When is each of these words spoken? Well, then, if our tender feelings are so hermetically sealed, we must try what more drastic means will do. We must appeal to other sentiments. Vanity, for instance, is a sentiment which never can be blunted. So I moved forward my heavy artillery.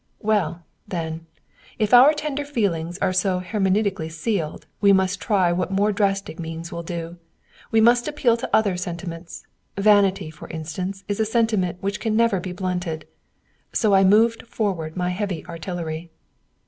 Well, 0.23 0.63
then, 0.87 1.27
if 1.77 1.93
our 1.93 2.11
tender 2.11 2.43
feelings 2.43 2.97
are 3.03 3.13
so 3.13 3.37
hermetically 3.37 4.09
sealed, 4.09 4.65
we 4.81 4.91
must 4.91 5.21
try 5.21 5.51
what 5.51 5.69
more 5.69 5.91
drastic 5.91 6.39
means 6.39 6.71
will 6.71 6.81
do. 6.81 7.17
We 7.69 7.81
must 7.81 8.07
appeal 8.07 8.35
to 8.37 8.49
other 8.51 8.77
sentiments. 8.77 9.45
Vanity, 9.77 10.31
for 10.31 10.47
instance, 10.47 11.03
is 11.07 11.19
a 11.19 11.23
sentiment 11.25 11.83
which 11.83 12.03
never 12.03 12.37
can 12.37 12.41
be 12.49 12.57
blunted. 12.57 13.05
So 13.73 13.93
I 13.93 14.03
moved 14.03 14.47
forward 14.47 14.97
my 14.97 15.09
heavy 15.09 15.45
artillery. 15.45 16.09